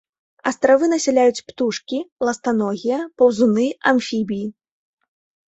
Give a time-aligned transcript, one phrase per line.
[0.51, 1.99] Астравы насяляюць птушкі,
[2.31, 4.45] ластаногія, паўзуны, амфібіі.